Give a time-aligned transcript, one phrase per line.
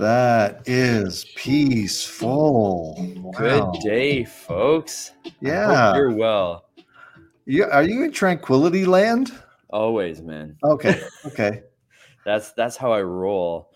[0.00, 2.94] That is peaceful.
[3.36, 3.72] Good Wow.
[3.82, 5.12] day, folks.
[5.40, 5.94] Yeah.
[5.94, 6.64] you're well.
[7.44, 9.30] You, are you in tranquility land?
[9.68, 10.56] Always, man.
[10.64, 11.02] Okay.
[11.26, 11.62] Okay.
[12.24, 13.72] That's that's how I roll.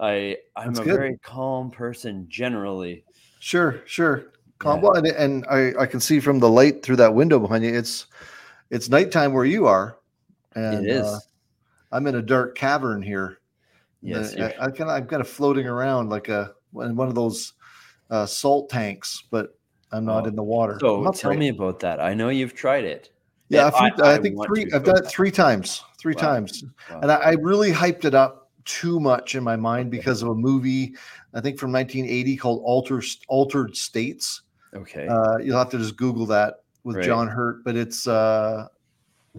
[0.00, 0.96] I I'm That's a good.
[0.96, 3.04] very calm person generally.
[3.38, 3.80] Sure.
[3.86, 4.32] Sure.
[4.58, 4.78] Calm.
[4.78, 4.82] Yeah.
[4.82, 7.72] Well, and, and I, I can see from the light through that window behind you.
[7.72, 8.06] It's
[8.70, 9.96] it's nighttime where you are.
[10.56, 11.06] And, it is.
[11.06, 11.18] uh,
[11.92, 13.38] I'm in a dark cavern here.
[14.02, 14.36] Yes.
[14.36, 17.54] I, I kind of I'm kind of floating around like a in one of those
[18.10, 19.58] uh, salt tanks, but
[19.92, 20.28] I'm not Oh.
[20.28, 20.76] in the water.
[20.80, 22.00] So tell me about that.
[22.00, 23.10] I know you've tried it.
[23.48, 24.70] Yeah, few- I- I, I think three.
[24.72, 25.82] I've done it three times.
[25.98, 26.20] Three Wow.
[26.22, 27.00] times, Wow.
[27.02, 30.34] and I, I really hyped it up too much in my mind because of a
[30.34, 30.94] movie
[31.34, 34.42] I think from 1980 called Alter, Altered States.
[34.74, 35.08] okay.
[35.08, 37.04] Uh, you'll have to just Google that with Right.
[37.06, 38.68] John Hurt, but it's uh,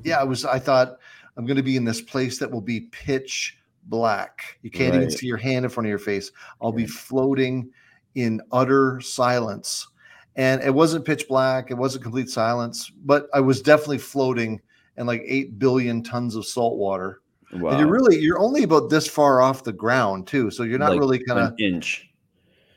[0.04, 0.46] yeah, it was.
[0.46, 0.98] I thought
[1.38, 3.58] I'm going to be in this place that will be pitch
[3.90, 4.58] black.
[4.62, 6.32] You can't even see your hand in front of your face.
[6.62, 7.72] I'll be floating
[8.16, 9.88] in utter silence.
[10.36, 14.62] And it wasn't pitch black, it wasn't complete silence, but I was definitely floating
[14.98, 17.22] in like 8 billion tons of salt water.
[17.52, 17.72] wow.
[17.72, 20.52] And you're really you're only about this far off the ground too.
[20.52, 22.10] So you're not Like really kind of inch.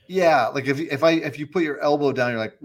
[0.08, 2.58] yeah, like if if I if you put your elbow down, you're like,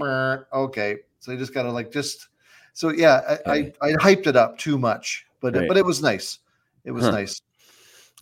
[0.53, 0.97] okay.
[1.19, 2.29] So you just gotta like just
[2.73, 3.73] so yeah, I, Okay.
[3.81, 5.67] I I hyped it up too much, but Right.
[5.67, 6.39] but it was nice.
[6.85, 7.11] It was Huh.
[7.11, 7.41] nice.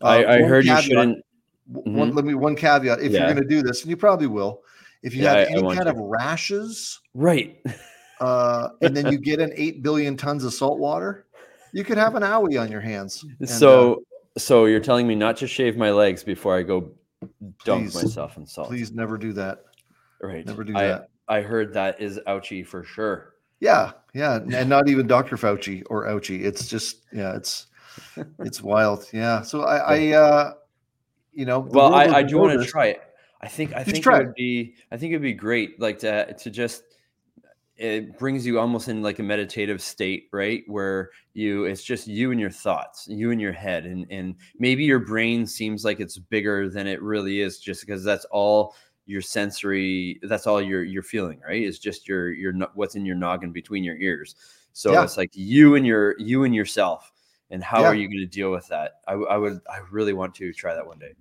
[0.02, 1.24] I, Uh, I heard you shouldn't.
[1.68, 3.20] One, let me one caveat: if Yeah.
[3.26, 4.62] you're going to do this, and you probably will,
[5.02, 5.94] if you Yeah, have I- I any want kind to.
[5.94, 7.60] of rashes, Right.
[8.20, 11.26] uh, and then you get in eight billion tons of salt water,
[11.74, 13.24] you could have an owie on your hands.
[13.40, 14.04] And, uh, so
[14.38, 16.92] so you're telling me not to shave my legs before I go
[17.64, 17.96] dunk Please.
[17.96, 18.68] myself in salt.
[18.68, 19.64] please never do that.
[20.22, 20.46] Right.
[20.46, 21.10] Never do I, that.
[21.28, 23.34] I heard that is ouchy for sure.
[23.60, 25.38] Yeah, yeah, and not even Dr.
[25.38, 26.44] Fauci or Ouchie.
[26.44, 27.68] It's just yeah, it's
[28.40, 29.08] it's wild.
[29.14, 29.42] Yeah.
[29.42, 30.54] So I, I uh,
[31.34, 33.02] you know, Well, I, I do want to try it.
[33.42, 36.50] I think I think it would be I think it'd be great like to to
[36.50, 36.84] just
[37.78, 40.64] it brings you almost in like a meditative state, right?
[40.68, 44.86] Where you it's just you and your thoughts, you and your head and and maybe
[44.86, 48.76] your brain seems like it's bigger than it really is just because that's all
[49.08, 51.62] your sensory that's all you're you're feeling, right?
[51.62, 54.36] It's just your your what's in your noggin between your ears.
[54.72, 55.04] So Yeah.
[55.04, 57.12] it's like you and your you and yourself
[57.56, 57.88] and how Yeah.
[57.88, 59.00] are you going to deal with that?
[59.08, 61.14] I, I would I really want to try that one day.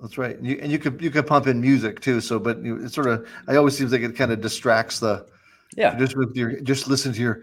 [0.00, 0.38] That's right.
[0.38, 2.20] And you, and you could you could pump in music too.
[2.20, 5.26] So, but you, it sort of, I always seems like it kind of distracts the
[5.76, 5.98] Yeah.
[5.98, 7.42] just with your just listen to your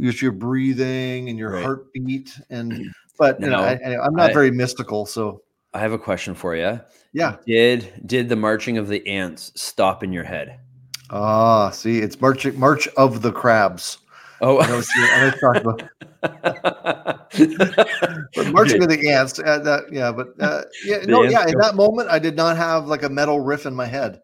[0.00, 1.62] just your breathing and your Right.
[1.62, 5.06] heartbeat and but you know Now, I, I- I'm not I- very mystical.
[5.06, 5.42] So
[5.74, 6.80] I have a question for you.
[7.12, 7.36] yeah.
[7.46, 10.58] Did did the marching of the ants stop in your head?
[11.10, 13.98] Ah, see, it's March March of the Crabs.
[14.40, 15.82] Oh, I know I know talked about.
[18.34, 19.38] But marching of the ants.
[19.38, 21.46] Uh, that, yeah, but uh, yeah, The no, yeah.
[21.46, 24.14] In that moment, I did not have like a metal riff in my head.
[24.16, 24.22] It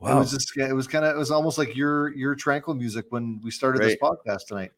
[0.00, 0.18] wow.
[0.18, 3.40] was just, it was kind of, it was almost like your your tranquil music when
[3.42, 4.72] we started this podcast tonight.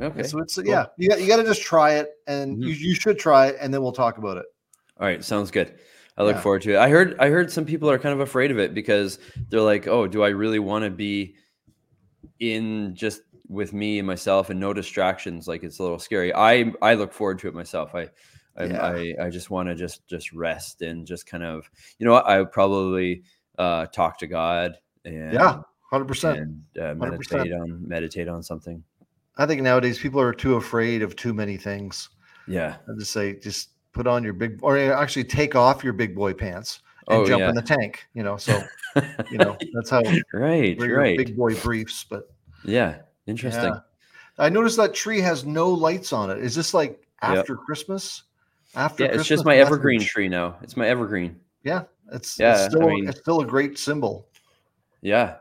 [0.00, 0.22] okay.
[0.24, 2.62] So it's yeah, you got you got to just try it, and Mhm.
[2.62, 4.46] you, you should try it, and then we'll talk about it.
[4.98, 5.74] All right, sounds good.
[6.16, 6.42] I look Yeah.
[6.42, 6.78] forward to it.
[6.78, 9.18] I heard I heard some people are kind of afraid of it because
[9.50, 11.36] they're like, "Oh, do I really want to be
[12.40, 16.34] in just with me and myself and no distractions?" Like it's a little scary.
[16.34, 17.94] I I look forward to it myself.
[17.94, 18.08] I
[18.56, 18.82] I Yeah.
[18.82, 21.68] I, I just want to just just rest and just kind of
[21.98, 23.22] you know I would probably
[23.58, 25.60] uh, talk to God and Yeah,
[25.90, 26.38] hundred percent.
[26.38, 26.98] and uh, 100%.
[27.10, 28.82] meditate on meditate on something.
[29.36, 32.08] I think nowadays people are too afraid of too many things.
[32.46, 32.76] Yeah.
[32.88, 36.32] I just say, just put on your big, or actually take off your big boy
[36.34, 37.48] pants and Oh, jump yeah.
[37.48, 38.06] in the tank.
[38.14, 38.62] You know, so
[39.30, 41.16] you know that's how right, right.
[41.18, 42.04] big boy briefs.
[42.08, 42.28] But
[42.64, 43.72] yeah, interesting.
[43.72, 43.80] Yeah.
[44.38, 46.38] I noticed that tree has no lights on it.
[46.38, 47.38] Is this like Yep.
[47.38, 48.24] after Christmas?
[48.74, 50.56] After Yeah, it's just my evergreen tr- tree now.
[50.62, 51.40] It's my evergreen.
[51.62, 54.26] Yeah, it's, Yeah, it's I still mean- it's still a great symbol.
[55.00, 55.36] Yeah,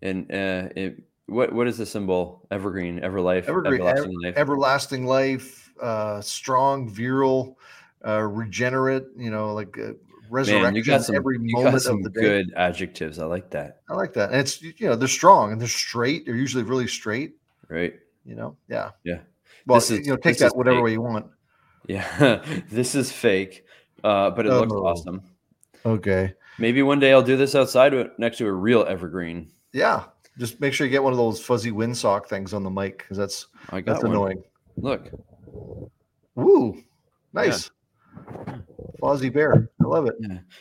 [0.00, 2.46] and uh, it what what is the symbol?
[2.50, 4.36] Evergreen, everlife, Evergreen, ev- everlasting life.
[4.36, 7.58] everlasting life, uh, strong, virile,
[8.06, 9.04] uh, regenerate.
[9.16, 9.92] You know, like uh,
[10.30, 12.20] resurrection Man, you got some, every you got moment some of the day.
[12.20, 13.18] good adjectives.
[13.18, 13.80] I like that.
[13.90, 16.24] I like that, and it's you know they're strong and they're straight.
[16.26, 17.34] They're usually really straight.
[17.68, 17.94] Right?
[18.24, 19.18] You know, yeah, Yeah.
[19.66, 20.84] Well, This is- you know, take that whatever fake.
[20.84, 21.26] way you want.
[21.86, 22.42] Yeah.
[22.70, 23.64] this is fake,
[24.04, 24.86] uh, but it looks Oh.
[24.86, 25.22] awesome.
[25.84, 26.34] Okay.
[26.58, 29.50] Maybe one day I'll do this outside next to a real evergreen.
[29.72, 30.04] Yeah,
[30.38, 33.16] just make sure you get one of those fuzzy windsock things on the mic because
[33.16, 34.12] that's I got that's one.
[34.12, 34.42] annoying.
[34.76, 35.10] Look,
[36.34, 36.82] Woo,
[37.32, 37.70] nice.
[39.00, 40.14] Fozzie Bear, I love it.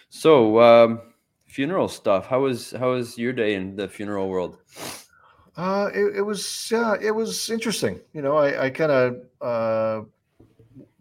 [0.10, 1.02] so um,
[1.48, 2.28] funeral stuff.
[2.28, 4.58] How was how was your day in the funeral world?
[5.58, 8.00] Uh, it, it was uh, it was interesting.
[8.14, 10.06] You know, I, I kind of uh,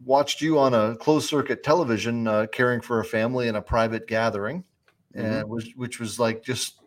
[0.05, 4.07] watched you on a closed circuit television uh, caring for a family in a private
[4.07, 4.65] gathering,
[5.17, 5.41] Mhm.
[5.41, 6.81] and which which was like just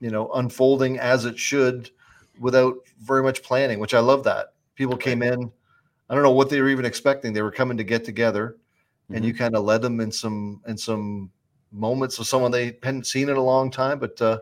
[0.00, 1.90] you know unfolding as it should
[2.38, 3.78] without very much planning.
[3.78, 5.50] Which I love that people came in.
[6.08, 7.32] I don't know what they were even expecting.
[7.32, 8.58] They were coming to get together,
[9.10, 11.30] and you kind of led them in some in some
[11.72, 14.38] moments of someone they hadn't seen in a long time, but uh,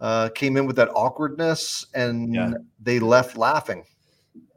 [0.00, 2.52] uh, came in with that awkwardness, and Yeah.
[2.80, 3.84] they left laughing.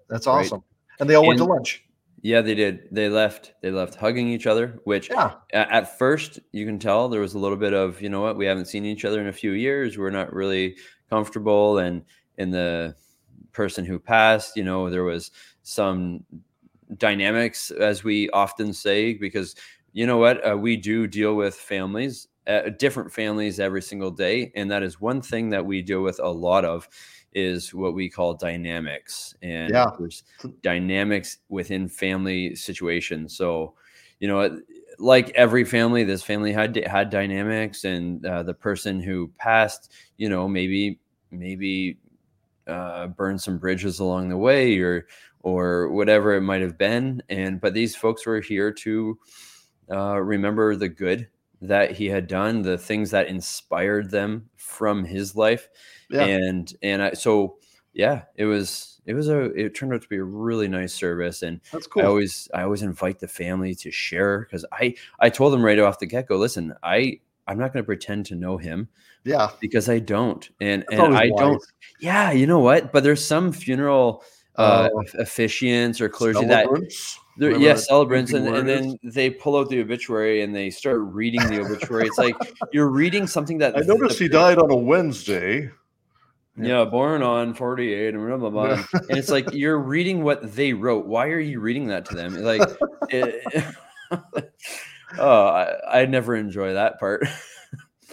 [0.09, 0.63] That's awesome.
[0.99, 1.83] And they all went to lunch.
[2.21, 2.87] Yeah, they did.
[2.91, 3.53] They left.
[3.61, 5.33] They left hugging each other, which Yeah.
[5.53, 8.37] a- at first you can tell there was a little bit of you know what
[8.37, 9.97] we haven't seen each other in a few years.
[9.97, 10.77] We're not really
[11.09, 12.03] comfortable, and
[12.37, 12.95] in the
[13.51, 15.31] person who passed, you know, there was
[15.63, 16.23] some
[16.97, 19.55] dynamics, as we often say, because
[19.93, 24.51] you know what uh, we do deal with families, uh, different families every single day,
[24.55, 26.87] and that is one thing that we deal with a lot of
[27.33, 29.85] is what we call dynamics and Yeah.
[29.97, 30.23] there's
[30.63, 33.73] dynamics within family situations so
[34.19, 34.59] you know
[34.97, 40.29] like every family this family had had dynamics and uh, the person who passed you
[40.29, 40.99] know maybe
[41.31, 41.97] maybe
[42.67, 45.07] uh, burned some bridges along the way or
[45.47, 49.17] or whatever it might have been and but these folks were here to
[49.89, 51.29] uh, remember the good
[51.61, 55.69] that he had done the things that inspired them from his life
[56.09, 56.25] Yeah.
[56.25, 57.59] and and I, so
[57.93, 61.41] yeah it was it was a it turned out to be a really nice service
[61.43, 62.03] and That's cool.
[62.03, 65.79] I always I always invite the family to share because I I told them right
[65.79, 66.35] off the get go.
[66.35, 68.89] Listen, I I'm not going to pretend to know him
[69.23, 69.51] yeah.
[69.61, 71.63] because I don't, and That's and I don't.
[72.01, 72.91] Yeah, you know what?
[72.91, 74.21] But there's some funeral
[74.57, 75.03] uh, Oh.
[75.19, 76.67] officiants or clergy that
[77.37, 81.61] yeah celebrants, and, and then they pull out the obituary and they start reading the
[81.61, 82.07] obituary.
[82.07, 82.35] It's like
[82.71, 85.69] you're reading something that I noticed the- he died on a Wednesday.
[86.59, 88.83] Yeah, born on 48 and blah blah blah.
[89.09, 91.05] and it's like you're reading what they wrote.
[91.05, 92.33] Why are you reading that to them?
[92.41, 92.67] Like,
[93.09, 93.75] it,
[95.19, 97.27] oh, I, I never enjoy that part.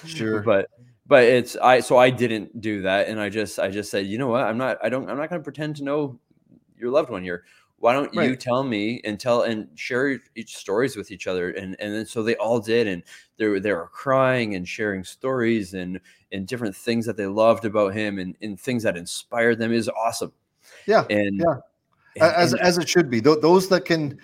[0.05, 0.41] Sure.
[0.43, 0.69] but
[1.07, 4.19] but it's I so I didn't do that, and I just I just said, you
[4.19, 4.43] know what?
[4.43, 6.19] I'm not I don't I'm not going to pretend to know
[6.79, 7.45] your loved one here.
[7.79, 11.51] Why don't you tell me and tell and share each stories with each other?
[11.51, 13.03] And and then so they all did, and
[13.37, 16.01] they were they were crying and sharing stories and
[16.33, 19.89] and different things that they loved about him and, and things that inspired them is
[19.91, 20.33] awesome.
[20.87, 21.57] Yeah, And yeah.
[22.23, 23.21] as and- as it should be.
[23.21, 24.19] Tho- those that can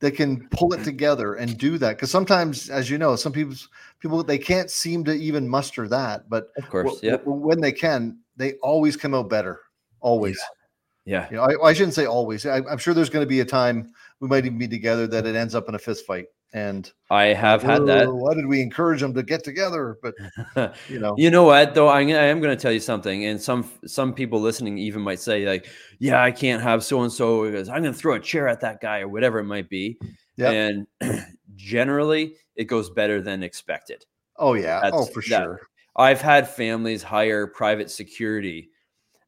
[0.00, 3.54] that can pull it together and do that because sometimes, as you know, some people
[4.00, 7.60] people they can't seem to even muster that, but of course, w- yeah, w- when
[7.60, 9.60] they can, they always come out better.
[10.00, 10.36] Always.
[10.38, 10.63] yeah.
[11.06, 12.46] You know, I, I shouldn't say always.
[12.46, 15.26] I, I'm sure there's going to be a time we might even be together that
[15.26, 16.26] it ends up in a fist fight.
[16.54, 18.06] And I have had that.
[18.06, 19.98] "Oh, Why did we encourage them to get together?
[20.00, 20.14] But
[20.88, 21.88] you know, You know what though?
[21.88, 25.18] Gonna- I am going to tell you something, and some some people listening even might
[25.18, 25.66] say like,
[25.98, 28.60] "Yeah, I can't have so and so because I'm going to throw a chair at
[28.60, 29.98] that guy or whatever it might be."
[30.36, 30.50] Yeah.
[30.52, 30.86] And
[31.56, 34.04] generally, it goes better than expected.
[34.36, 35.60] oh yeah, oh That's- for that- sure.
[35.96, 38.70] I've had families hire private security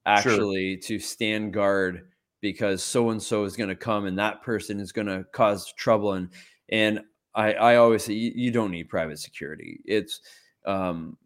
[0.06, 2.08] actually to stand guard
[2.40, 5.72] because so and so is going to come and that person is going to cause
[5.74, 6.30] trouble and
[6.68, 7.00] and
[7.34, 9.80] I I always say you, you don't need private security.
[9.84, 10.20] It's
[10.64, 11.18] um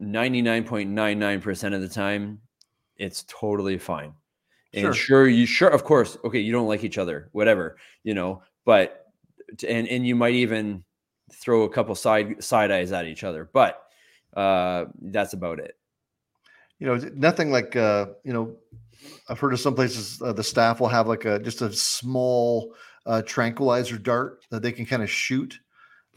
[0.00, 2.40] 99.99% of the time
[2.96, 4.14] it's totally fine.
[4.72, 4.94] And Sure.
[4.94, 9.06] sure you sure of course okay you don't like each other whatever you know but
[9.66, 10.84] and and you might even
[11.32, 13.84] throw a couple side side eyes at each other but
[14.36, 15.76] uh that's about it
[16.78, 18.56] you know nothing like uh you know
[19.28, 22.74] i've heard of some places uh, the staff will have like a just a small
[23.06, 25.60] uh, tranquilizer dart that they can kind of shoot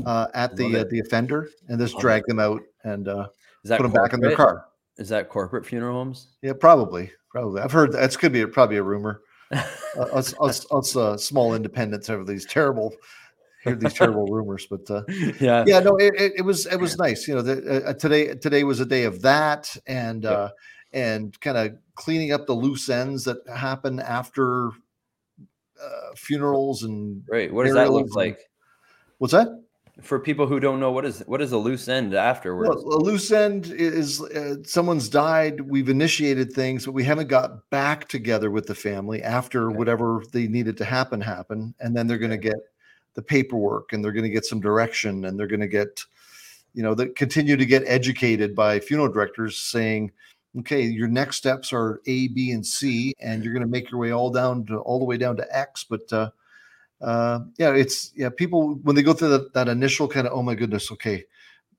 [0.06, 3.28] uh, at the uh, the offender and just Love drag them out and uh,
[3.64, 4.66] is that put them back in their car.
[4.98, 6.36] Is that corporate funeral homes?
[6.42, 7.62] Yeah probably probably.
[7.62, 9.22] I've heard that's could be a, probably a rumor.
[9.98, 12.94] Uh, us us, us uh, small independents have these terrible
[13.64, 15.04] hear these terrible rumors but uh,
[15.40, 15.64] yeah.
[15.68, 18.64] yeah no it, it, it was it was nice you know the, uh, today today
[18.64, 20.34] was a day of that and Yep.
[20.38, 20.50] uh
[20.92, 24.72] and kind of cleaning up the loose ends that happen after
[25.82, 28.40] uh, funerals and right what does that look like?
[29.20, 29.48] What's that?
[30.02, 32.84] For people who don't know what is what is a loose end afterwards?
[32.86, 37.70] Well, a loose end is uh, someone's died we've initiated things but we haven't got
[37.70, 39.78] back together with the family after Okay.
[39.78, 42.56] whatever they needed to happen happen and then they're going to get
[43.16, 46.04] the paperwork and they're going to get some direction and they're going to get
[46.74, 50.12] you know that continue to get educated by funeral directors saying
[50.58, 54.00] okay your next steps are a b and c and you're going to make your
[54.00, 55.86] way all down to all the way down to x.
[55.90, 56.30] But uh
[57.02, 60.44] uh yeah it's yeah people when they go through that, that initial kind of oh
[60.44, 61.24] my goodness okay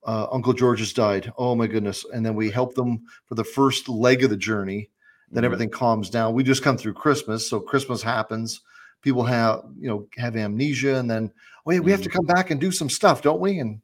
[0.04, 1.30] uh, uncle george has died.
[1.36, 2.06] Oh my goodness.
[2.14, 4.88] And then we help them for the first leg of the journey
[5.30, 5.46] then Mhm.
[5.46, 6.34] everything calms down.
[6.34, 8.62] We just come through christmas so christmas happens
[9.02, 11.30] people have you know have amnesia and then
[11.66, 13.58] oh yeah we have to come back and do some stuff don't we?
[13.58, 13.80] And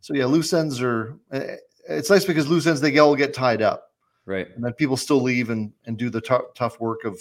[0.00, 1.56] so yeah loose ends are eh,
[1.88, 3.90] it's nice because loose ends they all get tied up.
[4.24, 4.48] Right.
[4.54, 7.18] And then people still leave and and do the tough tough work of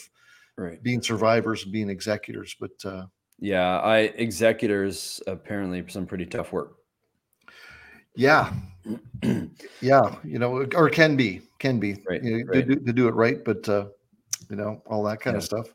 [0.58, 0.82] right.
[0.84, 3.06] being survivors and being executors but uh
[3.40, 6.76] yeah i executors apparently some pretty tough work.
[8.16, 8.54] Yeah.
[9.82, 11.98] Yeah you know or can be can be.
[12.08, 12.68] Right, you know, right.
[12.68, 13.86] To, do, to do it right but uh
[14.50, 15.68] you know all that kind of stuff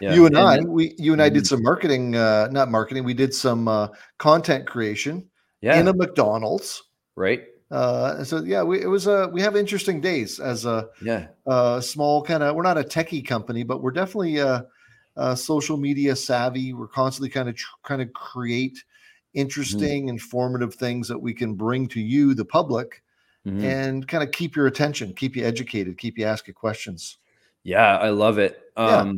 [0.00, 1.48] yeah you and, I, then- we you and I did Mhm.
[1.48, 3.04] some marketing, uh, not marketing.
[3.04, 3.88] We did some uh,
[4.18, 5.28] content creation
[5.62, 6.82] yeah in a McDonald's.
[7.16, 11.26] right Uh, so yeah, we it was uh, we have interesting days as a, yeah
[11.46, 12.54] a small kind of.
[12.54, 14.62] We're not a techie company, but we're definitely uh,
[15.16, 16.72] uh, social media savvy.
[16.74, 18.84] We're constantly kind of tr- kind of create
[19.34, 23.02] interesting, informative things that we can bring to you, the public,
[23.46, 23.62] Mhm.
[23.64, 27.18] and kind of keep your attention, keep you educated, keep you asking questions.
[27.64, 28.60] Yeah, I love it.
[28.78, 29.12] Yeah.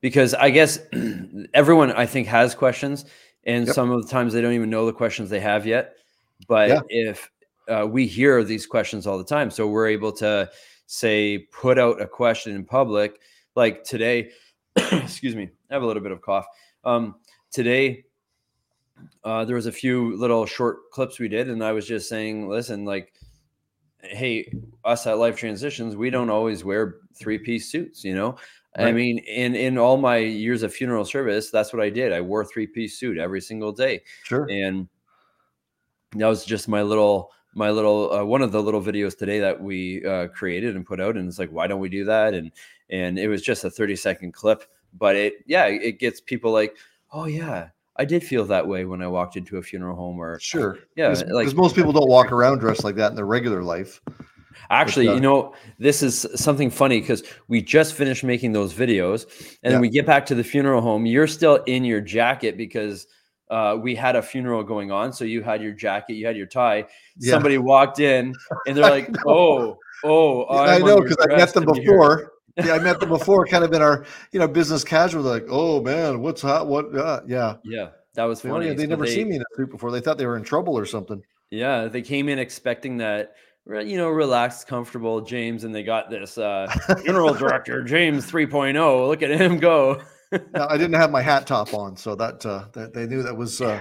[0.00, 0.78] Because I guess
[1.54, 3.04] everyone I think has questions,
[3.44, 3.74] and Yep.
[3.74, 5.96] some of the times they don't even know the questions they have yet.
[6.46, 6.80] But Yeah.
[6.88, 7.30] if
[7.68, 10.50] uh, we hear these questions all the time, so we're able to
[10.86, 13.20] say put out a question in public,
[13.56, 14.30] like today.
[14.76, 16.46] excuse me, I have a little bit of cough.
[16.84, 17.16] Um,
[17.50, 18.04] today,
[19.24, 22.48] uh, there was a few little short clips we did, and I was just saying,
[22.48, 23.12] listen, like
[24.02, 24.50] hey,
[24.84, 28.36] us at Life Transitions, we don't always wear three piece suits, you know?
[28.78, 32.12] I mean, in in all my years of funeral service, that's what I did.
[32.12, 34.46] I wore three piece suit every single day, Sure.
[34.50, 34.88] and
[36.12, 39.60] that was just my little my little uh, one of the little videos today that
[39.60, 41.16] we uh, created and put out.
[41.16, 42.34] And it's like, why don't we do that?
[42.34, 42.52] And
[42.90, 44.64] and it was just a thirty second clip,
[44.96, 46.76] but it yeah, it gets people like,
[47.12, 50.38] oh yeah, I did feel that way when I walked into a funeral home, or
[50.40, 50.78] Sure.
[50.96, 54.00] yeah, Because like most people don't walk around dressed like that in their regular life.
[54.70, 59.58] Actually, you know, this is something funny because we just finished making those videos, and
[59.62, 59.70] Yeah.
[59.70, 61.06] then we get back to the funeral home.
[61.06, 63.06] You're still in your jacket because
[63.50, 65.12] uh, we had a funeral going on.
[65.12, 66.86] So you had your jacket, you had your tie.
[67.18, 67.32] Yeah.
[67.32, 68.34] Somebody walked in,
[68.66, 71.92] and they're like, "Oh, oh, I I'm know because I met them to be here."
[71.92, 72.32] before.
[72.56, 75.22] yeah, I met them before, kind of in our you know business casual.
[75.22, 76.66] Like, oh man, what's hot?
[76.66, 76.94] What?
[76.94, 78.66] Uh, yeah, Yeah, that was funny.
[78.66, 79.90] yeah, they never they- seen me in a suit before.
[79.92, 81.22] They thought they were in trouble or something.
[81.50, 83.32] Yeah, they came in expecting that,
[83.68, 86.66] you know, relaxed, comfortable James, and they got this uh,
[87.02, 89.08] funeral director James 3.0.
[89.08, 90.00] Look at him go.
[90.52, 93.60] Now, I didn't have my hat top on, so that, uh, they knew that was
[93.60, 93.80] uh,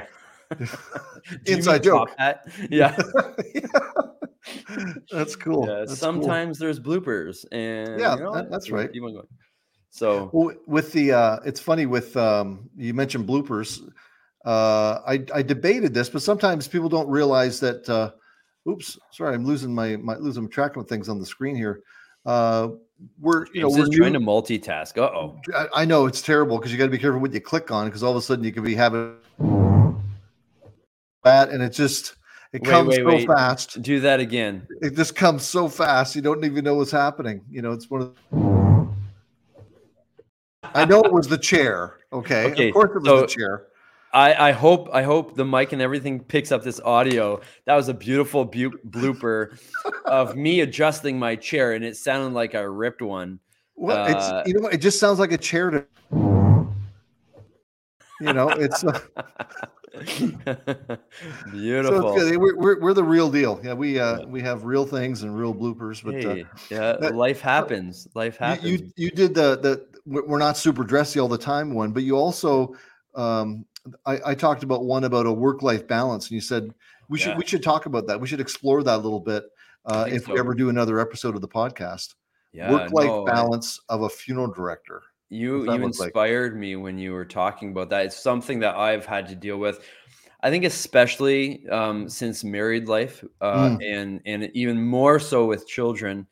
[1.45, 2.09] inside joke.
[2.17, 2.45] hat?
[2.69, 2.95] Yeah.
[5.11, 5.67] That's cool.
[5.67, 5.75] yeah.
[5.79, 5.95] That's cool.
[5.95, 8.89] Sometimes there's bloopers, and Yeah, you know, that- that's right.
[9.89, 13.81] So Well, with the uh, it's funny with um, you mentioned bloopers.
[14.45, 17.89] Uh, I I debated this, but sometimes people don't realize that.
[17.89, 18.11] Uh,
[18.67, 21.81] oops, sorry, I'm losing my my losing track of things on the screen here.
[22.25, 22.69] Uh,
[23.19, 24.97] we're you know James we're trying new- to multitask.
[24.97, 25.39] Uh oh.
[25.55, 27.85] I, I know it's terrible because you got to be careful what you click on
[27.87, 29.15] because all of a sudden you could be having
[31.23, 32.15] that, and it just
[32.53, 33.27] it Wait, comes wait, so wait.
[33.27, 33.81] fast.
[33.81, 34.67] Do that again.
[34.81, 37.41] It just comes so fast you don't even know what's happening.
[37.49, 38.15] You know, it's one of.
[40.73, 41.97] I know it was the chair.
[42.13, 43.67] Okay, Okay, of course it was so- the chair.
[44.13, 47.41] I, I hope I hope the mic and everything picks up this audio.
[47.65, 49.59] That was a beautiful bu- blooper
[50.05, 53.39] of me adjusting my chair, and it sounded like I ripped one.
[53.75, 55.85] Well, Uh, it's you know it just sounds like a chair to.
[58.19, 58.99] You know, it's uh,
[60.07, 60.97] so
[61.51, 62.17] Beautiful.
[62.19, 62.37] it's.
[62.37, 63.59] We're, we're, we're the real deal.
[63.63, 66.03] Yeah, we uh we have real things and real bloopers.
[66.03, 68.07] But uh, Hey, yeah, that- life happens.
[68.15, 68.65] Life happens.
[68.67, 72.03] you you did the the we're we're not super dressy all the time one, but
[72.03, 72.73] you also
[73.15, 73.65] um
[74.05, 76.73] I, I talked about one about a work life balance, and you said
[77.09, 78.19] we should we should talk about that.
[78.19, 79.45] We should explore that a little bit
[79.85, 82.15] uh, if we ever do another episode of the podcast.
[82.53, 85.01] yeah, work life no, I- balance of a funeral director.
[85.29, 86.07] You you look like?
[86.07, 88.05] inspired me when you were talking about that.
[88.05, 89.79] It's something that I've had to deal with.
[90.41, 93.83] I think especially um, since married life, uh, Mm.
[93.83, 96.27] and and even more so with children.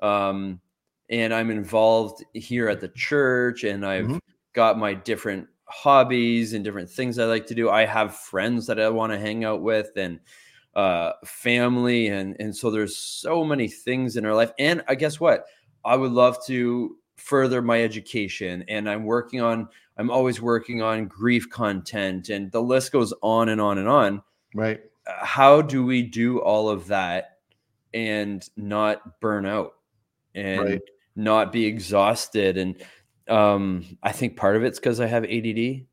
[0.00, 0.60] Um,
[1.08, 4.20] and I'm involved here at the church, and I've Mhm.
[4.52, 7.70] got my different hobbies and different things I like to do.
[7.70, 10.20] I have friends that I want to hang out with, and
[10.74, 14.52] uh, family, and and so there's so many things in our life.
[14.58, 15.46] And I guess what
[15.84, 21.06] I would love to further my education and i'm working on i'm always working on
[21.06, 24.22] grief content and the list goes on and on and on
[24.54, 24.80] Right.
[25.06, 27.38] Uh, how do we do all of that
[27.94, 29.76] and not burn out
[30.34, 30.82] and Right.
[31.14, 32.82] not be exhausted and
[33.28, 35.84] um i think part of it's because i have ADD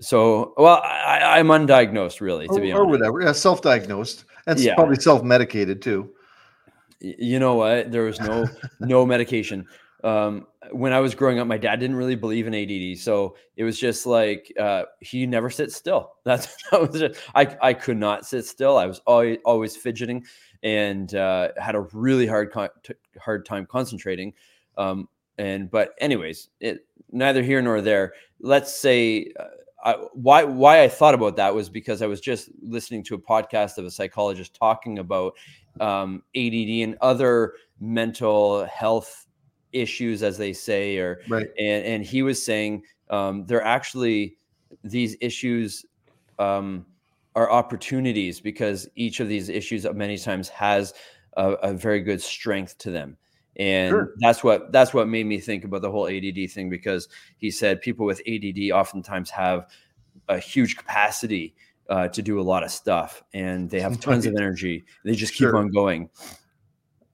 [0.00, 2.80] so well I, i'm undiagnosed really to or, be honest.
[2.80, 3.20] or whatever.
[3.22, 4.24] Yeah, self-diagnosed.
[4.46, 4.74] and Yeah.
[4.74, 6.10] probably self-medicated too.
[7.02, 8.46] Y- you know what there was no
[8.80, 9.66] no medication
[10.02, 13.64] um, when I was growing up, my dad didn't really believe in ADD, so it
[13.64, 16.14] was just like uh, he never sits still.
[16.24, 18.78] That's that was just, I I could not sit still.
[18.78, 20.24] I was always always fidgeting,
[20.62, 24.32] and uh, had a really hard con- t- hard time concentrating.
[24.78, 25.06] Um,
[25.40, 28.12] and but anyways, it neither here nor there.
[28.40, 29.32] Let's say.
[29.38, 29.44] Uh,
[29.82, 33.18] I, why why I thought about that was because I was just listening to a
[33.18, 35.32] podcast of a psychologist talking about
[35.80, 39.26] um, ADD and other mental health
[39.72, 41.48] issues, as they say, or Right.
[41.58, 44.36] and and he was saying um, they're actually
[44.84, 45.86] these issues
[46.38, 46.84] um,
[47.34, 50.92] are opportunities because each of these issues many times has
[51.38, 53.16] a, a very good strength to them
[53.60, 54.14] and Sure.
[54.24, 57.80] that's what that's what made me think about the whole ADD thing because he said
[57.82, 59.66] people with ADD oftentimes have
[60.28, 61.54] a huge capacity
[61.90, 65.34] uh, to do a lot of stuff and they have tons of energy they just
[65.34, 65.56] keep Sure.
[65.58, 66.08] on going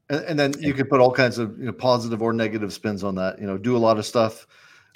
[0.09, 3.03] And, and then you could put all kinds of you know, positive or negative spins
[3.03, 3.41] on that.
[3.41, 4.47] You know, do a lot of stuff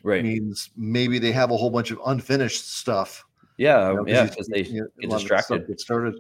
[0.04, 3.25] right means maybe they have a whole bunch of unfinished stuff.
[3.59, 6.14] yeah you know, yeah because they you know, get lot of stuff distracted gets started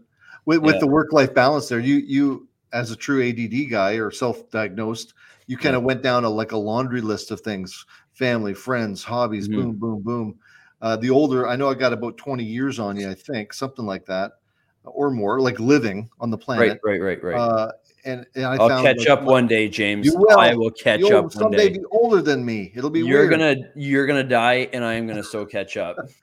[0.44, 0.80] with with Yeah.
[0.80, 1.68] the work life balance.
[1.68, 5.14] There, you you as a true ADD guy or self diagnosed,
[5.46, 9.48] you kind of went down a like a laundry list of things: family, friends, hobbies.
[9.48, 9.54] Mhm.
[9.56, 10.38] Boom, boom, boom.
[10.82, 13.10] Uh, the older, I know, I got about twenty years on you.
[13.10, 14.32] I think something like that,
[14.84, 16.80] or more, like living on the planet.
[16.84, 17.72] right right right Uh,
[18.06, 20.38] and and I i'll found catch up one day james You will.
[20.40, 22.72] i will catch You'll up one someday day be older than me.
[22.74, 23.30] It'll be you're weird.
[23.30, 25.96] gonna you're gonna die and i am gonna so catch up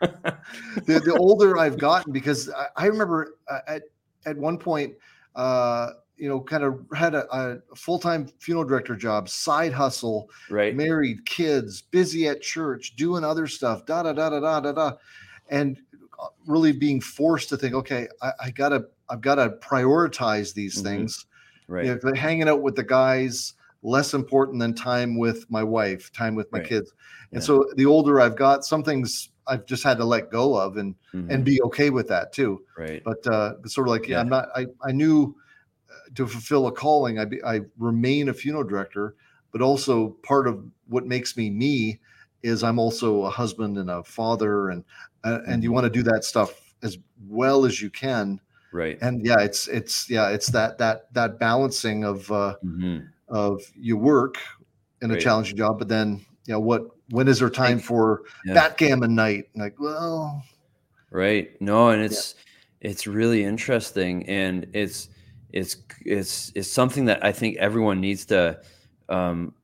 [0.00, 3.82] the, the older I've gotten, because I, I remember uh, at
[4.26, 4.94] at one point,
[5.38, 10.28] uh, you know, kind of had a, a full time funeral director job, side hustle,
[10.50, 14.72] right married, kids, busy at church, doing other stuff, da da da da da da
[14.72, 14.92] da,
[15.48, 15.78] and
[16.20, 20.82] uh, really being forced to think, okay, I, I gotta, I've got to prioritize these
[20.82, 20.82] Mhm.
[20.82, 21.26] things.
[21.68, 26.12] right You know, hanging out with the guys less important than time with my wife,
[26.12, 26.68] time with my Right.
[26.68, 26.92] kids.
[27.32, 27.46] And Yeah.
[27.46, 30.94] so the older I've got, some things I've just had to let go of and
[31.12, 31.28] Mhm.
[31.28, 32.64] and be okay with that too.
[32.76, 34.20] right But uh, sort of like, yeah, Yeah.
[34.20, 34.48] I'm not.
[34.54, 35.36] I I knew
[35.90, 39.16] uh, to fulfill a calling, I be, I remain a funeral director,
[39.52, 42.00] but also part of what makes me me
[42.42, 44.84] is I'm also a husband and a father, and
[45.24, 45.72] uh, and you Mhm.
[45.72, 48.40] want to do that stuff as well as you can.
[48.72, 53.12] right And yeah, it's it's yeah, it's that that that balancing of uh, Mhm.
[53.28, 54.36] of you work
[55.02, 55.18] in a Right.
[55.18, 56.82] challenging job, but then you know what?
[57.10, 58.54] When is there time for yeah.
[58.54, 59.48] backgammon night?
[59.54, 60.42] Like, well,
[61.10, 62.34] right no and it's
[62.80, 65.08] it's really interesting and it's
[65.52, 68.60] it's it's it's something that i think everyone needs to
[69.08, 69.54] um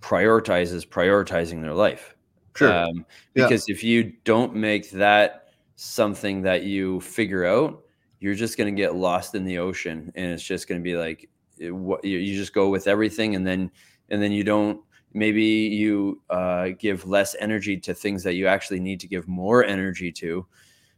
[0.00, 2.14] prioritize is prioritizing their life
[2.54, 3.44] sure, um, Yeah.
[3.44, 7.82] because if you don't make that something that you figure out
[8.20, 10.96] you're just going to get lost in the ocean and it's just going to be
[10.96, 13.70] like it- what you, you just go with everything and then
[14.10, 14.80] and then you don't
[15.16, 19.64] maybe you uh, give less energy to things that you actually need to give more
[19.64, 20.46] energy to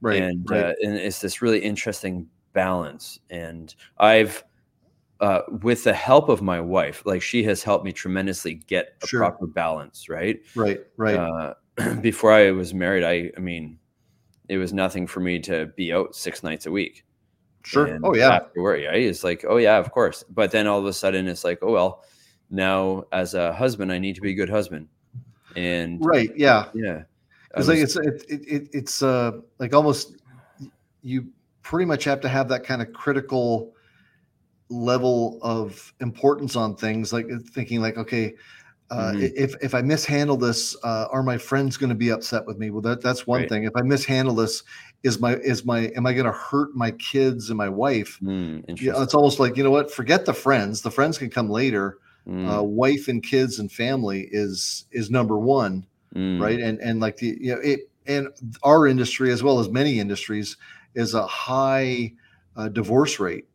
[0.01, 0.65] right, and right.
[0.65, 4.45] uh, and it's this really interesting balance and i've
[5.21, 9.07] uh, with the help of my wife like she has helped me tremendously get a
[9.07, 9.21] Sure.
[9.21, 11.17] proper balance right right, right.
[11.17, 11.55] uh,
[12.01, 13.79] before I was married, I I mean,
[14.49, 17.05] it was nothing for me to be out six nights a week.
[17.65, 17.87] sure.
[17.87, 19.03] And Oh yeah, work, right?
[19.03, 20.25] It's like, oh yeah, of course.
[20.29, 22.05] But then all of a sudden, it's like, oh well,
[22.51, 24.89] now as a husband, I need to be a good husband.
[25.57, 26.31] And right.
[26.37, 26.67] Yeah.
[26.75, 27.03] yeah,
[27.57, 30.17] It's like it's it, it, it, it's uh like almost
[31.03, 31.29] you
[31.63, 33.73] pretty much have to have that kind of critical
[34.71, 38.35] level of importance on things like thinking like okay
[38.91, 39.33] uh, Mhm.
[39.37, 42.71] if if I mishandle this, uh, are my friends going to be upset with me?
[42.71, 43.49] Well, that that's one Right.
[43.49, 43.65] thing.
[43.65, 44.63] If I mishandle this,
[45.03, 48.17] is my is my am I going to hurt my kids and my wife?
[48.19, 49.93] Hmm, Yeah, it's almost like you know what?
[49.93, 50.81] Forget the friends.
[50.81, 51.99] The friends can come later.
[52.29, 57.01] Hmm, Uh, wife and kids and family is is number one hmm, right and and
[57.01, 58.29] like the you know it and
[58.63, 60.57] our industry as well as many industries
[60.95, 62.13] is a high
[62.57, 63.49] uh, divorce rate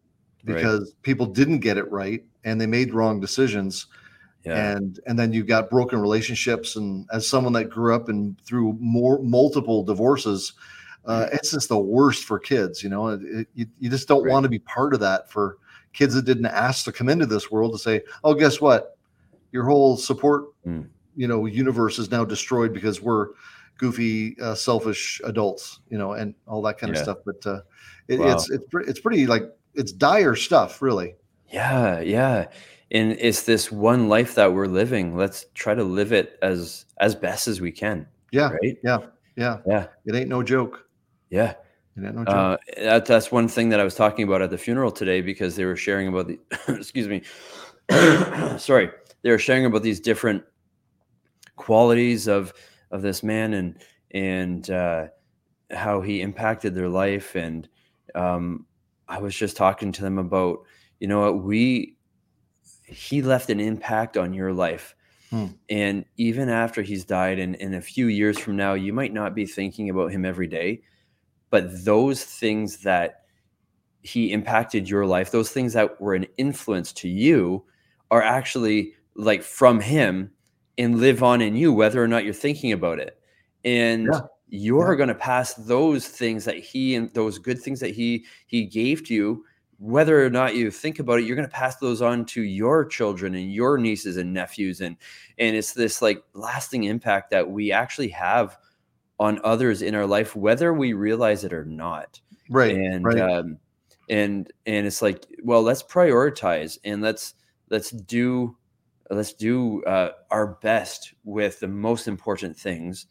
[0.46, 0.74] Right.
[0.74, 3.88] because people didn't get it right and they made wrong decisions
[4.44, 4.74] Yeah.
[4.74, 8.74] and and then you've got broken relationships and as someone that grew up and through
[8.80, 10.54] more multiple divorces
[11.06, 14.26] uh, it's just the worst for kids you know it, it- you, you just don't
[14.26, 14.28] Right.
[14.28, 15.58] want to be part of that for
[15.94, 18.98] kids that didn't ask to come into this world to say oh guess what
[19.52, 20.88] your whole support Mm.
[21.16, 23.30] you know universe is now destroyed because we're
[23.78, 27.62] goofy uh, selfish adults you know and all that kind of stuff but uh,
[28.08, 28.32] it, Wow.
[28.34, 29.44] it's it's it's pretty like
[29.76, 31.16] it's dire stuff really
[31.52, 32.48] Yeah, yeah.
[32.92, 35.18] And it's this one life that we're living.
[35.18, 38.08] Let's try to live it as as best as we can.
[38.32, 38.78] yeah Right?
[38.84, 38.98] yeah
[39.36, 39.88] yeah Yeah.
[40.06, 40.88] it ain't no joke
[41.30, 41.54] Yeah.
[41.96, 42.34] It ain't no joke?
[42.34, 45.56] Uh, that, that's one thing that I was talking about at the funeral today because
[45.56, 47.22] they were sharing about the excuse me,
[48.58, 48.90] sorry,
[49.22, 50.44] they were sharing about these different
[51.56, 52.54] qualities of
[52.92, 53.78] of this man and
[54.12, 55.08] and uh,
[55.72, 57.36] how he impacted their life.
[57.36, 57.68] And
[58.16, 58.66] um,
[59.08, 60.60] I was just talking to them about
[61.00, 61.96] you know what we
[62.86, 64.96] he left an impact on your life.
[65.30, 65.48] Hmm.
[65.68, 69.34] and even after he's died and in a few years from now you might not
[69.34, 70.84] be thinking about him every day
[71.54, 73.26] but those things that
[74.02, 77.64] he impacted your life those things that were an influence to you
[78.10, 80.32] are actually like from him
[80.80, 83.20] and live on in you whether or not you're thinking about it
[83.64, 84.22] and yeah.
[84.48, 84.98] you're yeah.
[84.98, 89.06] going to pass those things that he and those good things that he he gave
[89.06, 89.46] to you
[89.78, 92.84] whether or not you think about it you're going to pass those on to your
[92.84, 94.98] children and your nieces and nephews and
[95.38, 98.58] and it's this like lasting impact that we actually have
[99.24, 103.20] on others in our life whether we realize it or not right and right.
[103.20, 103.58] um
[104.10, 107.36] and and it's like well let's prioritize and let's
[107.70, 108.54] let's do
[109.10, 113.08] let's do uh, our best with the most important things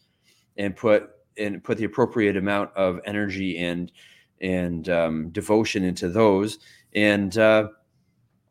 [0.58, 3.90] and put and put the appropriate amount of energy and
[4.42, 6.58] and um, devotion into those
[6.94, 7.68] and uh,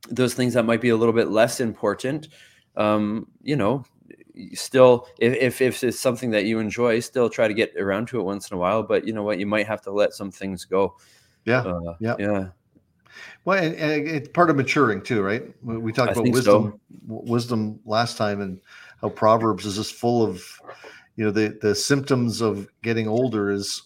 [0.09, 2.29] those things that might be a little bit less important
[2.75, 3.83] um, you know
[4.53, 8.19] still if, if, if it's something that you enjoy still try to get around to
[8.19, 10.31] it once in a while but you know what you might have to let some
[10.31, 10.95] things go
[11.45, 12.47] yeah uh, yeah yeah
[13.45, 15.43] well, and, and it's part of maturing too, right?
[15.63, 17.23] We talked about wisdom, so.
[17.25, 18.59] wisdom last time, and
[19.01, 20.43] how Proverbs is just full of,
[21.15, 23.83] you know, the the symptoms of getting older is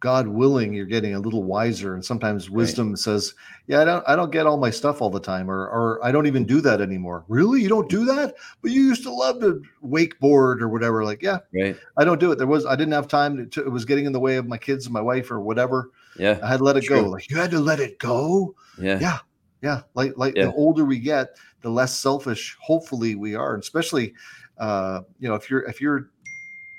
[0.00, 1.94] God willing, you're getting a little wiser.
[1.94, 2.98] And sometimes wisdom right.
[2.98, 3.34] says,
[3.66, 6.12] Yeah, I don't I don't get all my stuff all the time, or or I
[6.12, 7.24] don't even do that anymore.
[7.28, 7.62] Really?
[7.62, 8.34] You don't do that?
[8.60, 11.04] But you used to love to wakeboard or whatever.
[11.04, 11.76] Like, yeah, right.
[11.96, 12.36] I don't do it.
[12.36, 14.58] There was I didn't have time to, it was getting in the way of my
[14.58, 15.90] kids and my wife or whatever.
[16.18, 16.38] Yeah.
[16.42, 17.02] I had to let it True.
[17.02, 17.08] go.
[17.08, 18.54] Like you had to let it go.
[18.78, 18.98] Yeah.
[19.00, 19.18] Yeah.
[19.62, 19.80] Yeah.
[19.94, 20.46] Like like yeah.
[20.46, 23.54] the older we get, the less selfish hopefully we are.
[23.54, 24.12] And especially
[24.58, 26.10] uh, you know, if you're if you're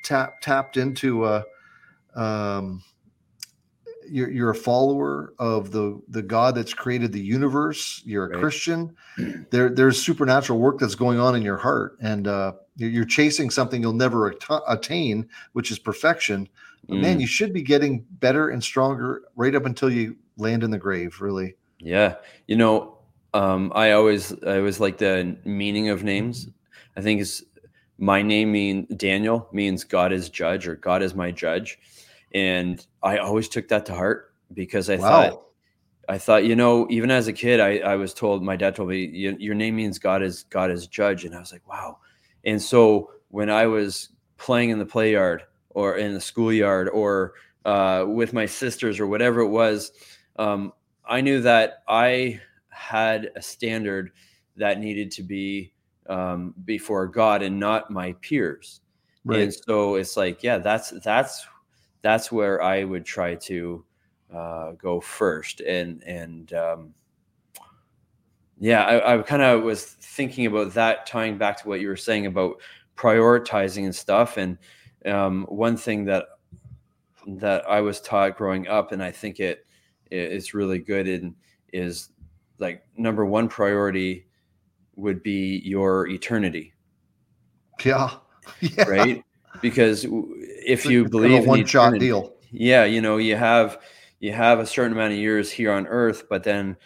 [0.03, 1.43] tap tapped into uh
[2.15, 2.83] um
[4.09, 8.01] you're, you're a follower of the the God that's created the universe.
[8.05, 8.39] You're a right.
[8.39, 8.95] Christian.
[9.49, 13.81] There there's supernatural work that's going on in your heart, and uh, you're chasing something
[13.81, 16.47] you'll never at- attain, which is perfection.
[16.89, 17.01] Mm.
[17.01, 20.77] Man, you should be getting better and stronger right up until you land in the
[20.77, 21.19] grave.
[21.19, 21.55] Really.
[21.79, 22.15] Yeah,
[22.47, 22.97] you know,
[23.33, 26.49] um, I always I always like the meaning of names.
[26.95, 27.43] I think it's
[27.97, 31.79] my name mean Daniel means God is judge or God is my judge
[32.33, 35.01] and I always took that to heart because I wow.
[35.09, 35.43] thought
[36.09, 38.89] I thought, you know, even as a kid, I, I was told, my dad told
[38.89, 41.25] me, your name means God is God is judge.
[41.25, 41.97] And I was like, wow.
[42.45, 47.33] And so when I was playing in the play yard or in the schoolyard or
[47.65, 49.91] uh, with my sisters or whatever it was,
[50.37, 50.71] um,
[51.03, 54.11] I knew that I had a standard
[54.55, 55.73] that needed to be
[56.07, 58.79] um, before God and not my peers.
[59.25, 59.41] Right.
[59.41, 61.45] And so it's like, yeah, that's that's
[62.01, 63.85] that's where I would try to
[64.33, 65.61] uh, go first.
[65.61, 66.93] And and um,
[68.59, 71.95] yeah, I, I kind of was thinking about that, tying back to what you were
[71.95, 72.57] saying about
[72.95, 74.37] prioritizing and stuff.
[74.37, 74.57] And
[75.05, 76.25] um, one thing that
[77.27, 79.65] that I was taught growing up, and I think it
[80.09, 81.35] is really good in
[81.73, 82.09] is
[82.59, 84.25] like number one priority
[84.95, 86.73] would be your eternity.
[87.83, 88.11] Yeah.
[88.61, 88.83] yeah.
[88.83, 89.23] Right
[89.61, 93.79] because if you believe one shot deal, yeah, you know, you have
[94.19, 96.77] you have a certain amount of years here on Earth, but then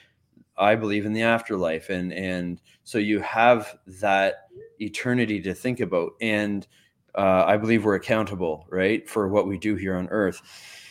[0.57, 4.47] I believe in the afterlife, and and so you have that
[4.79, 6.67] eternity to think about, and
[7.15, 10.41] uh, I believe we're accountable, right, for what we do here on Earth.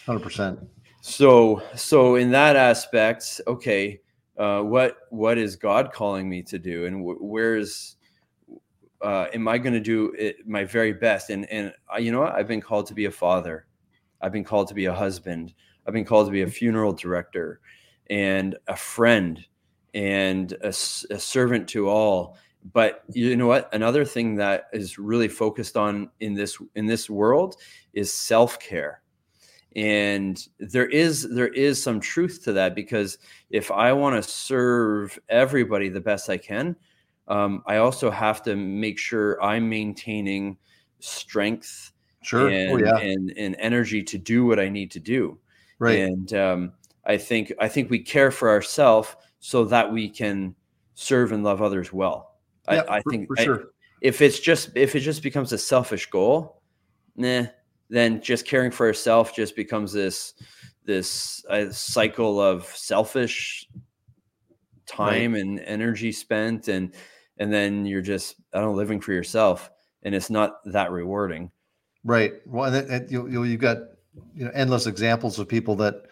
[0.07, 0.59] Hundred percent.
[1.01, 4.01] So so in that aspect, okay,
[4.38, 7.97] uh, what what is God calling me to do, and wh- where's
[9.03, 11.31] uh, am I going to do it, my very best?
[11.31, 12.35] And and I, you know what?
[12.35, 13.67] I've been called to be a father.
[14.21, 15.55] I've been called to be a husband.
[15.87, 17.61] I've been called to be a funeral director,
[18.09, 19.45] and a friend,
[19.95, 22.37] and a, a servant to all.
[22.73, 23.73] But you know what?
[23.73, 27.57] Another thing that is really focused on in this in this world
[27.95, 29.03] is self care
[29.77, 33.19] and there is there is some truth to that because
[33.51, 36.75] if i want to serve everybody the best i can
[37.31, 40.59] um, I also have to make sure I'm maintaining
[40.99, 42.49] strength sure.
[42.51, 42.99] Oh, and, oh, yeah.
[42.99, 45.38] and, and energy to do what I need to do.
[45.79, 46.01] Right.
[46.01, 46.73] And um,
[47.07, 50.55] I think I think we care for ourselves so that we can
[50.95, 52.35] serve and love others well.
[52.71, 53.61] Yeah, I, I for, think for sure.
[53.61, 53.64] I,
[54.03, 56.61] if it's just if it just becomes a selfish goal,
[57.16, 57.45] nah,
[57.88, 60.35] then just caring for yourself just becomes this
[60.85, 63.69] this uh, cycle of selfish
[64.87, 65.40] time right.
[65.40, 66.95] and energy spent and
[67.40, 69.70] and then you're just I don't know, living for yourself,
[70.05, 71.50] and it's not that rewarding.
[72.05, 72.35] Right.
[72.46, 73.79] Well, and, and you, you you've got
[74.35, 76.05] you know endless examples of people that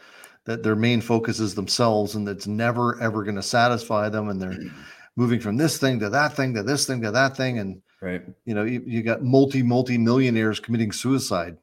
[0.45, 4.43] that their main focus is themselves, and that's never ever going to satisfy them, and
[4.43, 4.59] they're
[5.17, 8.23] moving from this thing to that thing to this thing to that thing, and Right.
[8.45, 11.57] you know you, you got multi multi millionaires committing suicide.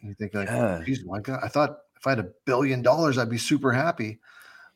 [0.00, 0.82] And you think like, Yeah.
[0.84, 4.18] geez, my God, I thought if I had a billion dollars, I'd be super happy.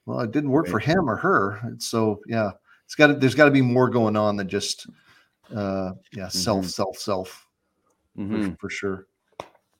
[0.06, 1.60] Well, it didn't work for him or her.
[1.78, 2.52] So yeah,
[2.90, 4.88] it's got to, there's got to be more going on than just
[5.54, 6.70] uh yeah self Mhm.
[6.70, 7.46] self self
[8.16, 8.58] for, Mhm.
[8.58, 9.06] for sure.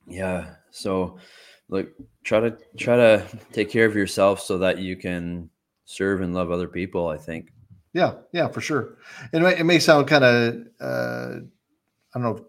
[0.07, 0.55] Yeah.
[0.69, 1.17] So,
[1.67, 1.91] like,
[2.23, 5.49] try to try to take care of yourself so that you can
[5.83, 7.09] serve and love other people.
[7.09, 7.51] I think.
[7.91, 8.97] Yeah, yeah, for sure.
[9.33, 11.39] And it may, it may sound kind of, uh,
[12.15, 12.45] I don't know,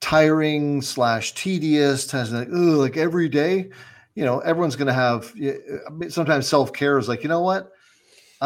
[0.00, 3.70] tiring slash tedious, kind like, like every day.
[4.16, 5.32] You know, everyone's going to have.
[5.92, 7.70] mean, Sometimes self care is like, you know what?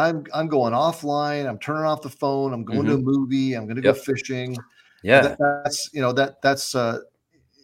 [0.01, 1.47] I'm I'm going offline.
[1.47, 2.53] I'm turning off the phone.
[2.53, 3.53] I'm going to a movie.
[3.53, 3.95] I'm going to Yep.
[3.95, 4.57] go fishing.
[5.03, 5.21] Yeah.
[5.21, 6.99] That- that's you know that that's uh,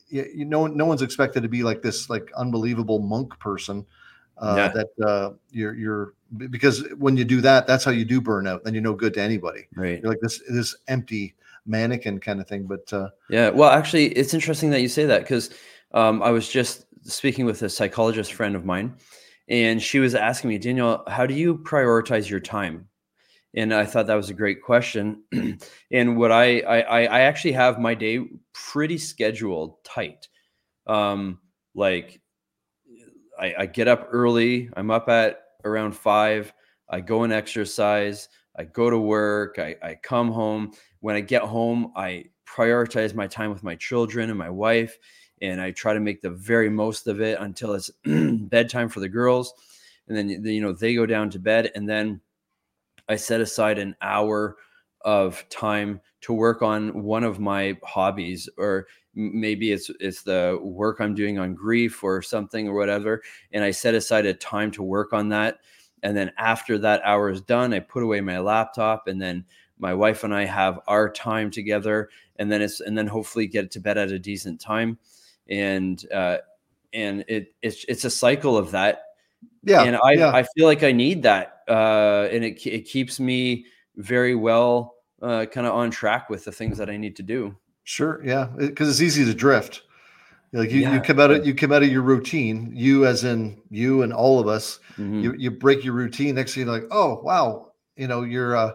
[0.09, 3.85] you, you know no one's expected to be like this like unbelievable monk person.
[4.37, 4.67] Uh, Yeah.
[4.69, 8.63] That uh, you're you're because when you do that, that's how you do burnout.
[8.63, 9.99] Then you're no good to anybody right.
[10.01, 13.49] you're like this this empty mannequin kind of thing but uh Yeah.
[13.49, 15.49] Well, actually, it's interesting that you say that because
[15.93, 18.95] um, I was just speaking with a psychologist friend of mine,
[19.49, 22.87] and she was asking me, Daniel, how do you prioritize your time?
[23.55, 25.23] And I thought that was a great question.
[25.91, 28.19] and what I, I I actually have my day
[28.53, 30.27] pretty scheduled tight.
[30.85, 31.39] Um,
[31.73, 32.21] like
[33.39, 34.69] I, I get up early.
[34.75, 36.53] I'm up at around five.
[36.89, 38.29] I go and exercise.
[38.57, 39.59] I go to work.
[39.59, 40.73] I, I come home.
[40.99, 44.97] When I get home, I prioritize my time with my children and my wife,
[45.41, 49.09] and I try to make the very most of it until it's bedtime for the
[49.09, 49.53] girls,
[50.07, 52.21] and then you know they go down to bed, and then
[53.09, 54.57] I set aside an hour
[55.01, 60.99] of time to work on one of my hobbies or maybe it's it's the work
[60.99, 63.21] I'm doing on grief or something or whatever
[63.51, 65.59] and I set aside a time to work on that.
[66.03, 69.45] And then after that hour is done I put away my laptop and then
[69.79, 73.71] my wife and I have our time together and then it's and then hopefully get
[73.71, 74.97] to bed at a decent time
[75.49, 76.37] and uh
[76.93, 79.03] and it it's it's a cycle of that
[79.63, 83.19] yeah and I, yeah I feel like I need that, uh, and it it keeps
[83.19, 87.23] me very well, uh, kind of on track with the things that I need to
[87.23, 87.55] do.
[87.83, 89.83] sure yeah because it's easy to drift
[90.53, 93.61] like you, you come out of you come out of your routine you as in
[93.69, 95.23] you and all of us Mhm.
[95.23, 98.71] you, you break your routine next thing you're like oh wow you know you're uh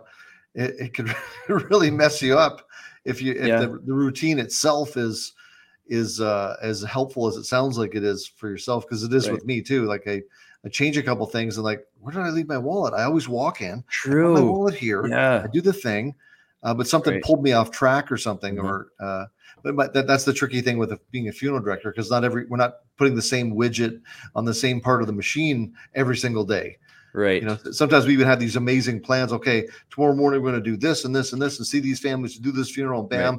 [0.54, 1.14] it, it could
[1.70, 2.66] really mess you up
[3.04, 3.60] if you if Yeah.
[3.60, 5.32] the, the routine itself is
[5.86, 9.26] is uh as helpful as it sounds like it is for yourself because it is
[9.26, 9.32] Right.
[9.34, 10.22] with me too like i
[10.64, 13.28] i change a couple things and like where did i leave my wallet i always
[13.28, 14.34] walk in True.
[14.34, 15.42] my wallet here Yeah.
[15.44, 16.14] I do the thing,
[16.62, 17.22] uh, but something Right.
[17.22, 18.64] pulled me off track or something, Mhm.
[18.64, 19.26] or uh,
[19.64, 22.46] but, but that, that's the tricky thing with being a funeral director because not every
[22.46, 24.00] we're not putting the same widget
[24.36, 26.78] on the same part of the machine every single day.
[27.12, 27.42] Right.
[27.42, 29.32] You know, sometimes we even have these amazing plans.
[29.32, 32.00] Okay, tomorrow morning we're going to do this and this and this and see these
[32.00, 33.10] families to do this funeral, and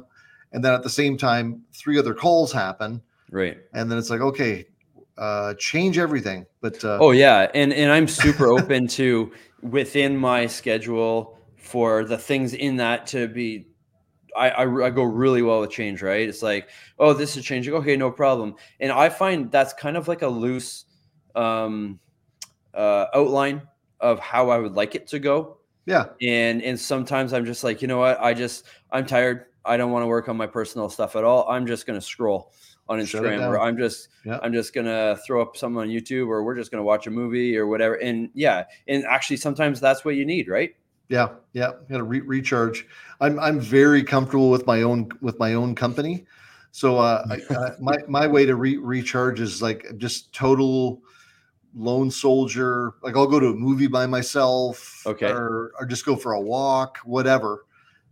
[0.54, 3.58] And then at the same time three other calls happen, right.
[3.74, 4.64] and then it's like okay,
[5.18, 6.46] uh, change everything.
[6.62, 12.16] But uh, Oh yeah, and and I'm super open to within my schedule for the
[12.16, 13.66] things in that to be.
[14.36, 16.28] I, I, I go really well with change, right?
[16.28, 17.72] It's like, oh, this is changing.
[17.74, 18.56] Okay, no problem.
[18.80, 20.86] And I find that's kind of like a loose
[21.36, 22.00] um,
[22.74, 23.62] uh, outline
[24.00, 25.58] of how I would like it to go.
[25.86, 29.76] yeah, and and sometimes i'm just like you know what i just i'm tired i
[29.76, 32.52] don't want to work on my personal stuff at all i'm just going to scroll
[32.88, 34.08] on instagram or i'm just
[34.42, 37.06] i'm just going to throw up something on youtube or we're just going to watch
[37.06, 40.74] a movie or whatever and yeah and actually sometimes that's what you need right
[41.08, 42.86] Yeah, yeah, got to re- recharge.
[43.20, 46.24] I'm I'm very comfortable with my own with my own company,
[46.72, 51.02] so uh, I, uh, my my way to re- recharge is like just total
[51.74, 52.94] lone soldier.
[53.02, 55.30] Like I'll go to a movie by myself, Okay.
[55.30, 57.66] or or just go for a walk, whatever.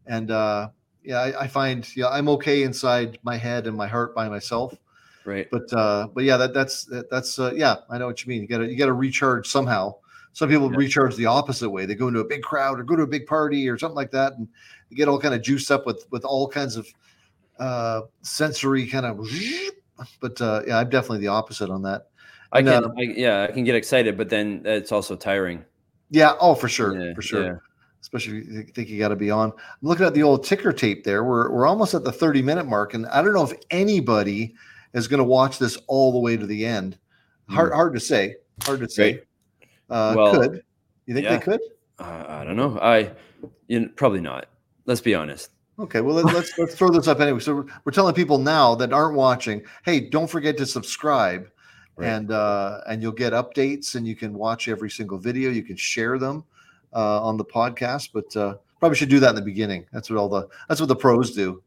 [0.07, 0.69] And uh,
[1.05, 4.75] yeah, I, I find yeah I'm okay inside my head and my heart by myself.
[5.25, 8.31] right But uh, but yeah, that that's that, that's uh, yeah, I know what you
[8.31, 8.43] mean.
[8.43, 9.95] You gotta you gotta recharge somehow.
[10.33, 10.77] Some people Yeah.
[10.79, 11.85] recharge the opposite way.
[11.87, 14.11] They go into a big crowd or go to a big party or something like
[14.13, 14.49] that, and
[14.89, 16.87] they get all kind of juiced up with with all kinds of
[17.59, 19.27] uh, sensory kind of.
[20.21, 22.07] But uh, yeah, I'm definitely the opposite on that.
[22.53, 25.65] i can uh, I, yeah i can get excited but then it's also tiring
[26.11, 27.45] Yeah, oh for sure, Yeah, for sure.
[27.45, 27.55] yeah.
[28.03, 29.51] Especially if you think you got to be on.
[29.51, 31.25] I'm looking at the old ticker tape there.
[31.25, 34.55] We're we're almost at the 30 minute mark, and I don't know if anybody
[34.93, 36.99] is going to watch this all the way to the end.
[37.49, 38.37] Hard hard to say.
[38.65, 39.13] Hard to say.
[39.13, 39.69] Right.
[39.89, 40.63] Uh, Well, could
[41.07, 41.37] you think yeah.
[41.37, 41.61] they could?
[41.99, 43.11] uh, i don't know i
[43.69, 44.47] you know, probably not
[44.87, 45.51] Let's be honest.
[45.79, 47.39] Okay, well let, let's let's throw this up anyway.
[47.41, 51.49] So we're, we're telling people now that aren't watching, hey, don't forget to subscribe,
[51.97, 52.09] Right.
[52.09, 55.51] and uh, and you'll get updates, and you can watch every single video.
[55.51, 56.45] You can share them
[56.95, 59.87] uh, on the podcast, but uh, probably should do that in the beginning.
[59.93, 61.63] That's what all the that's what the pros do.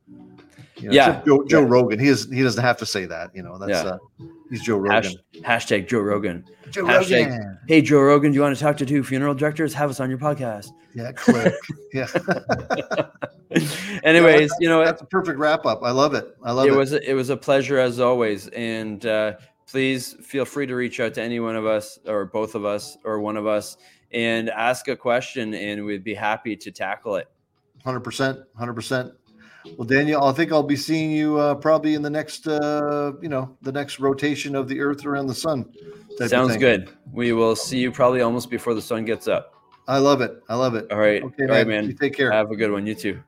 [0.77, 1.67] You know, Yeah, Joe, Joe yeah.
[1.69, 1.99] Rogan.
[1.99, 3.31] He is he doesn't have to say that.
[3.35, 3.91] You know, that's Yeah.
[3.91, 3.97] uh,
[4.49, 5.13] he's Joe Rogan.
[5.43, 6.43] Hash, hashtag Joe Rogan.
[6.69, 7.57] Joe hashtag- Rogan.
[7.67, 9.73] Hey, Joe Rogan, do you want to talk to two funeral directors?
[9.73, 10.71] Have us on your podcast.
[10.93, 11.53] Yeah, click.
[11.93, 12.07] yeah.
[14.03, 14.83] Anyways, you know?
[14.83, 15.81] That's a perfect wrap up.
[15.83, 16.35] I love it.
[16.43, 16.75] I love it it.
[16.75, 19.33] was a, it was a pleasure as always and uh,
[19.67, 22.97] please feel free to reach out to any one of us or both of us
[23.03, 23.77] or one of us
[24.15, 27.27] and ask a question and we'd be happy to tackle it
[27.83, 29.13] Hundred percent, hundred percent.
[29.77, 33.29] Well, Daniel, I think I'll be seeing you uh, probably in the next, uh, you
[33.29, 35.71] know, the next rotation of the Earth around the Sun.
[36.27, 39.53] sounds good we will see you probably almost before the sun gets up
[39.87, 40.41] I love it.
[40.49, 40.91] I love it.
[40.91, 41.81] all right Okay, all right man.
[41.81, 42.31] man You take care.
[42.31, 43.19] have a good one you too